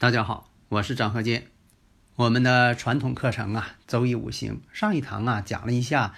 [0.00, 1.48] 大家好，我是张鹤剑。
[2.16, 6.14] 我们的传统课程啊，周易五行上一堂啊讲了一下，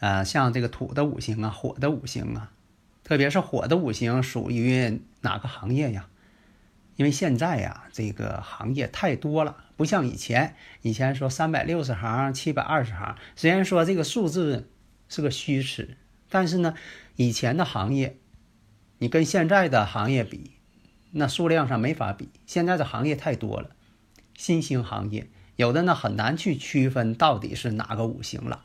[0.00, 2.50] 呃，像这个土的五行啊，火的五行啊，
[3.04, 6.08] 特别是火的五行属于哪个行业呀？
[6.96, 14.68] 因为现在呀，这个行业太多了，不像以前，以前说三百六十行、七百二十行，虽然说这个数字
[15.08, 15.96] 是个虚词，
[16.28, 16.74] 但是呢，
[17.14, 18.16] 以前的行业，
[18.98, 20.56] 你跟现在的行业比。
[21.14, 23.70] 那数量上没法比，现在的行业太多了，
[24.34, 28.62] 新兴行业有的呢很难去区分到底是哪个五行了，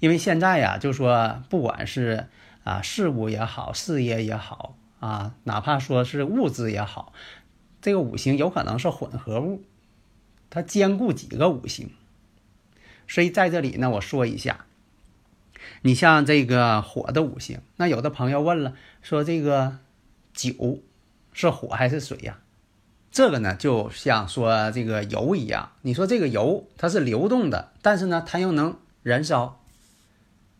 [0.00, 2.26] 因为现在呀，就说不管是
[2.64, 7.12] 啊事物也好，事业也好啊，哪怕说是物质也好，
[7.80, 9.62] 这个五行有可能是混合物，
[10.50, 11.90] 它兼顾几个五行，
[13.06, 14.66] 所以在这里呢，我说一下，
[15.82, 19.78] 你像这个火的五行，那有的朋友问了，说这个
[20.34, 20.82] 酒。
[21.36, 22.38] 是火还是水呀？
[23.12, 25.72] 这个呢，就像说这个油一样。
[25.82, 29.60] 你说这个油它是流动的，但是呢，它又能燃烧。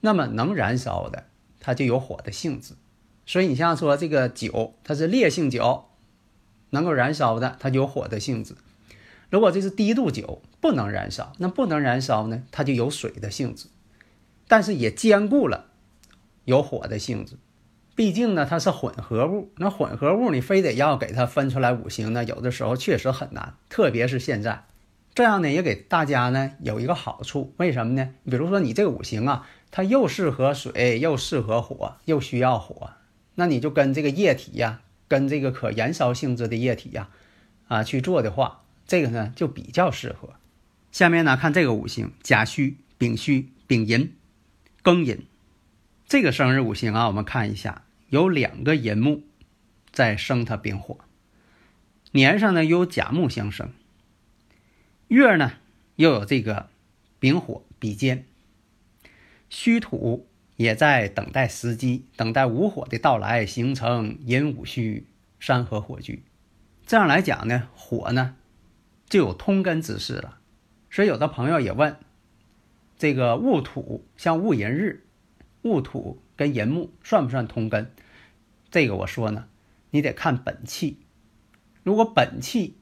[0.01, 1.25] 那么能燃烧的，
[1.61, 2.75] 它就有火的性质。
[3.25, 5.87] 所以你像说这个酒，它是烈性酒，
[6.69, 8.55] 能够燃烧的，它就有火的性质。
[9.31, 13.69] 如果这是低度酒，不能燃烧，那不能燃烧呢，它就有水的性质，
[14.47, 15.71] 但是也兼顾了
[16.45, 17.39] 有火的性质。
[17.97, 19.51] 毕竟呢，它是混合物。
[19.57, 23.55] 那混合物你非得要给它分出来五行呢，有的时候确实很难。
[23.71, 24.67] 特别是现在，
[25.15, 27.55] 这样呢也给大家呢有一个好处。
[27.57, 28.11] 为什么呢？
[28.27, 32.91] 比如说你这个五行啊，它又适合水，又适合火，又需要火，
[33.37, 37.09] 那你就跟这个液体呀，跟这个可燃烧性质的液体呀，
[37.67, 40.35] 啊去做的话，这个呢就比较适合。
[40.93, 44.15] 下面呢看这个五行：甲戌、丙戌、丙寅、
[44.83, 45.25] 庚寅。
[46.07, 47.85] 这个生日五行啊，我们看一下。
[48.09, 49.25] 有两个寅木
[49.91, 50.99] 在生它丙火，
[52.13, 53.73] 年上呢有甲木相生，
[55.09, 55.55] 月呢
[55.97, 56.69] 又有这个
[57.19, 58.25] 丙火比肩，
[59.51, 65.07] 戌土也在等待时机，等待午火的到来，形成寅午戌
[65.41, 66.23] 三合火局。
[66.87, 68.37] 这样来讲呢，火呢
[69.09, 70.39] 就有通根之势了。
[70.91, 71.97] 所以有的朋友也问，
[72.97, 75.05] 这个戊土像戊寅日，
[75.63, 76.23] 戊土。
[76.37, 77.91] 跟寅木算不算通根？
[78.71, 79.47] 这个我说呢，
[79.91, 81.01] 你得看本气。
[81.83, 82.77] 如果本气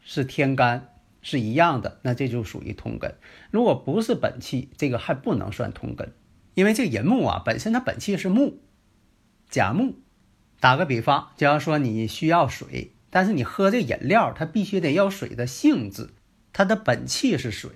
[0.00, 3.12] 是天干是一样的，那这就属于通根；
[3.50, 6.12] 如果不是本气，这个还不能算通根。
[6.54, 8.60] 因为这寅木啊，本身它本气是木，
[9.48, 9.94] 甲木。
[10.58, 16.10] 打个比方，假如说你需要水，但是你喝这饮料，它必须得要水的性质，
[16.52, 17.70] 它的本气是水。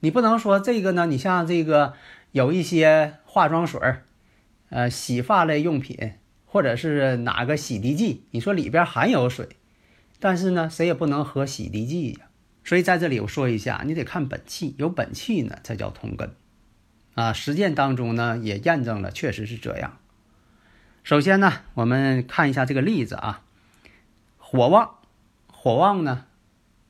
[0.00, 1.94] 你不能说这个呢，你像这个
[2.32, 4.04] 有一些化妆水儿。
[4.74, 6.14] 呃，洗发类用品
[6.46, 9.50] 或者是哪个洗涤剂，你说里边含有水，
[10.18, 12.26] 但是呢，谁也不能喝洗涤剂呀。
[12.64, 16.34] 所以在这里我说一下，你得看本气，有本气呢才叫通根。
[17.14, 19.98] 啊，实践当中呢也验证了，确实是这样。
[21.04, 23.44] 首先呢，我们看一下这个例子啊，
[24.38, 24.96] 火旺，
[25.46, 26.26] 火旺呢，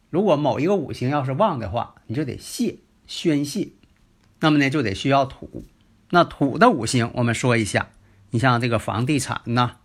[0.09, 3.73] 如果某一个五行要是旺的话，你就得泄宣泄，
[4.41, 5.67] 那么呢就得需要土。
[6.11, 7.91] 那土的五行，我们说一下。
[8.31, 9.77] 你像这个房地产呐，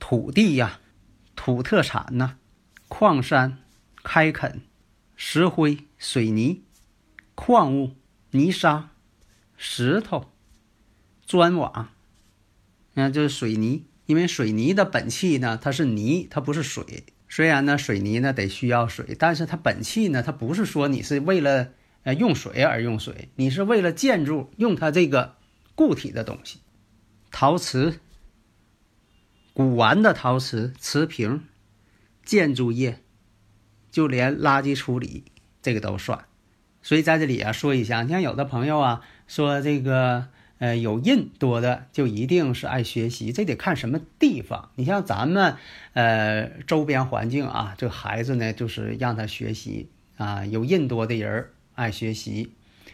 [0.00, 0.80] 土地呀，
[1.36, 2.36] 土特产呐，
[2.88, 3.58] 矿山、
[4.02, 4.62] 开垦、
[5.14, 6.62] 石灰、水泥、
[7.36, 7.96] 矿物、
[8.32, 8.90] 泥沙、
[9.56, 10.32] 石头、
[11.24, 11.90] 砖瓦。
[12.94, 17.04] 你看，这是水泥，因为水泥的本气呢，它是泥，它不是水。
[17.28, 21.68] 虽然呢，水泥呢得需要水，但是它本气呢，它不是说你是为了
[22.02, 25.36] 呃用水而用水，你是为了建筑用它这个。
[25.74, 26.58] 固体的东西，
[27.30, 28.00] 陶瓷、
[29.52, 31.44] 古玩的陶瓷、瓷瓶、
[32.24, 33.00] 建筑业，
[33.90, 35.24] 就连垃圾处理
[35.62, 36.26] 这个都算。
[36.82, 40.28] 所以在这里啊说一下，你像有的朋友啊说这个
[40.58, 44.70] 呃有印多的就一定是爱学习，这得看什么地方。
[44.74, 45.56] 你像咱们
[45.94, 52.52] 呃周边环境啊，这孩子呢就是让他学习啊，有印多的人爱学习。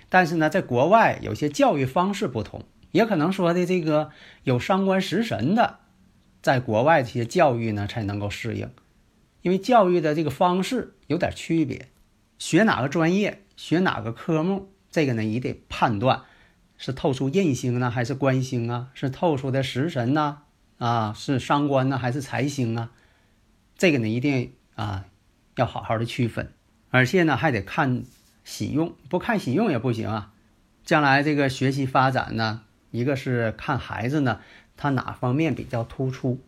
[0.09, 4.11] 但是呢，在国外有些教育方式不同，也可能说的这个
[4.45, 5.79] 有伤官食神的，
[6.41, 8.71] 在国外这些教育呢才能够适应，
[9.43, 11.89] 因为教育的这个方式有点区别。
[12.39, 16.23] 学哪个专业，学哪个科目，这个呢你得判断
[16.77, 18.89] 是透出印星呢，还是官星啊？
[18.95, 20.43] 是透出的食神呢？
[20.79, 22.93] 啊，是伤官呢，还是财星啊？
[23.77, 25.07] 这个呢一定啊
[25.57, 26.53] 要好好的区分，
[26.91, 28.05] 而且呢还得看
[28.49, 30.33] 喜用，不看喜用也不行啊。
[30.83, 34.41] 将来这个学习发展呢，一个是看孩子呢
[34.79, 36.41] 他哪方面比较突出，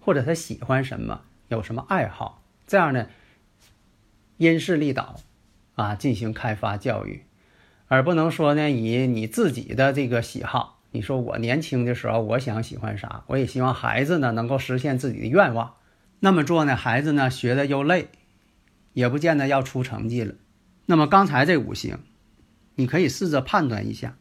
[0.00, 3.08] 或者他喜欢什么，有什么爱好，这样呢
[4.36, 5.20] 因势利导。
[5.76, 7.22] 啊，进行开发教育，
[7.88, 10.78] 而不能说呢，以你自己的这个喜好。
[10.90, 15.76] 你说我年轻的时候，我想喜欢啥，我也希望孩子呢能够实现自己的愿望。
[16.18, 18.08] 那么做呢，孩子呢学的又累，
[18.92, 20.34] 也不见得要出成绩了。
[20.90, 22.00] 那么刚才这五行，
[22.74, 24.16] 你可以试着判断一下。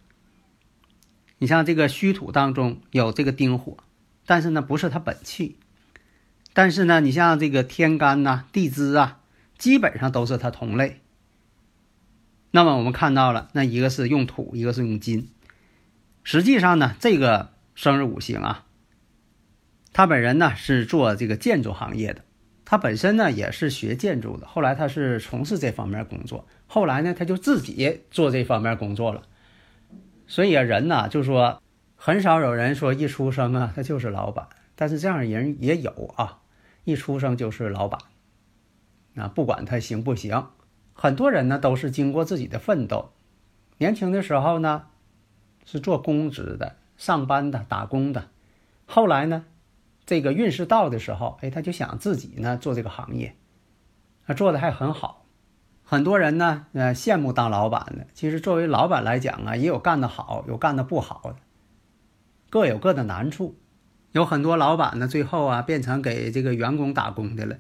[1.39, 3.77] 你像这个虚土当中有这个丁火，
[4.27, 5.57] 但是呢不是它本气，
[6.54, 9.19] 但是呢你像这个天干呐、地支啊，
[9.57, 11.01] 基本上都是它同类。
[12.51, 15.31] 那么我们看到了，那一个是用土，一个是用金。
[16.21, 18.68] 实际上呢，这个生日五行啊，
[19.92, 22.24] 他本人呢是做这个建筑行业的，
[22.69, 29.24] 他本身呢也是学建筑的，后来他是从事这方面工作，后来呢他就自己做这方面工作了。
[30.27, 31.63] 所以啊，人呢就说
[31.95, 36.42] 很少有人说一出生啊他就是老板，但是这样人也有啊，
[36.83, 38.00] 一出生就是老板，
[39.16, 40.45] 啊不管他行不行。
[40.94, 43.10] 很多人呢都是经过自己的奋斗，
[43.80, 44.83] 年轻的时候呢
[45.66, 48.27] 是做公职的、上班的、打工的，
[48.86, 49.45] 后来呢
[50.10, 53.36] 这个运势到的时候，哎，他就想自己呢做这个行业，
[54.26, 55.28] 他做的还很好。
[55.84, 61.36] 很多人呢呃羡慕当老板的，其实作为老板来讲啊，也有干得好，有干得不好的，
[62.50, 63.60] 各有各的难处。
[64.12, 67.60] 有很多老板呢最后啊变成给这个员工打工的了，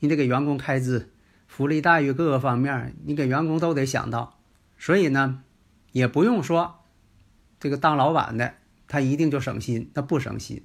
[0.00, 1.14] 你得给员工开支。
[1.46, 4.36] 福利待遇各个方面，你给员工都得想到，
[4.76, 5.42] 所以呢，
[5.92, 6.80] 也不用说
[7.58, 8.52] 这个当老板的
[8.86, 10.62] 他一定就省心，他不省心。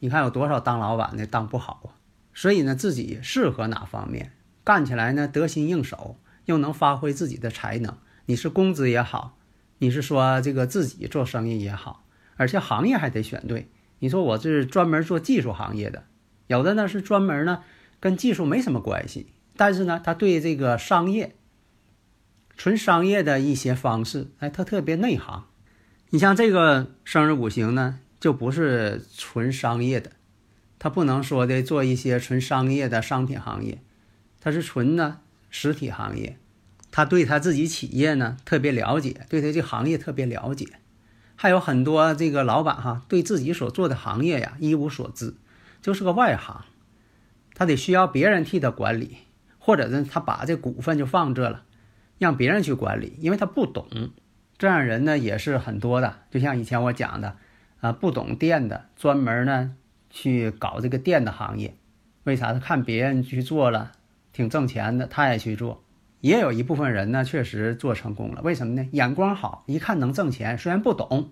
[0.00, 1.88] 你看有多少当老板的当不好啊？
[2.34, 4.32] 所以呢，自己适合哪方面，
[4.64, 7.96] 干起来呢得心应手，又能发挥自己的才能。
[8.26, 9.38] 你是工资也好，
[9.78, 12.04] 你是说这个自己做生意也好，
[12.36, 13.70] 而且行业还得选对。
[13.98, 16.04] 你说我是专门做技术行业的，
[16.46, 17.62] 有的呢是专门呢
[17.98, 19.32] 跟技术没什么关系。
[19.56, 21.36] 但是呢，他对这个商业、
[22.56, 25.44] 纯商业的一些方式，哎，他特别内行。
[26.08, 30.12] 你像这个生日五行呢，就不是纯商业的，
[30.78, 33.80] 他不能说的做一些纯商业的商品行业，
[34.40, 35.18] 他是纯呢
[35.50, 36.36] 实体行业。
[36.92, 40.68] 他对他自己企业呢特别了解，对他这行业特别了解。
[41.34, 45.34] 还有很多这个老板哈，对自己所做的行业呀一无所知，
[45.80, 46.64] 就是个外行，
[47.54, 49.16] 他得需要别人替他管理。
[49.62, 51.64] 或者呢，他把这股份就放这了，
[52.18, 53.86] 让别人去管理，因为他不懂。
[54.56, 57.36] 这样人呢也是很多的，就像以前我讲的，
[57.80, 59.76] 啊，不懂电的，专门呢
[60.10, 61.74] 去搞这个电的行业。
[62.24, 62.52] 为啥？
[62.52, 63.92] 他看别人去做了，
[64.32, 65.82] 挺挣钱的，他也去做。
[66.20, 68.42] 也有一部分人呢，确实做成功了。
[68.42, 68.86] 为什么呢？
[68.92, 71.30] 眼光好，一看能挣钱，虽然不懂，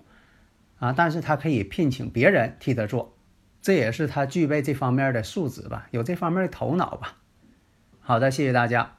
[0.79, 3.15] 啊，但是他可以聘请别人替他做，
[3.61, 7.19] 这也是他具备这方面的素质吧，有这方面的头脑吧。
[8.01, 8.98] 好的，谢谢大家。